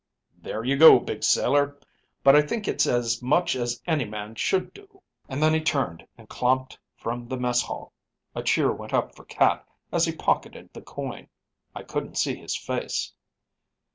'There 0.39 0.63
you 0.63 0.75
go, 0.75 0.97
Big 0.97 1.23
Sailor. 1.23 1.77
But 2.23 2.35
I 2.35 2.41
think 2.41 2.67
it's 2.67 2.87
as 2.87 3.21
much 3.21 3.55
as 3.55 3.79
any 3.85 4.03
man 4.03 4.33
should 4.33 4.73
do.' 4.73 5.03
And 5.29 5.43
then 5.43 5.53
he 5.53 5.61
turned 5.61 6.07
and 6.17 6.27
clomped 6.27 6.75
from 6.97 7.27
the 7.27 7.37
mess 7.37 7.61
hall. 7.61 7.93
A 8.33 8.41
cheer 8.41 8.71
went 8.73 8.95
up 8.95 9.15
for 9.15 9.25
Cat 9.25 9.63
as 9.91 10.05
he 10.07 10.11
pocketed 10.15 10.73
the 10.73 10.81
coin; 10.81 11.27
I 11.75 11.83
couldn't 11.83 12.15
see 12.17 12.33
his 12.35 12.55
face. 12.57 13.13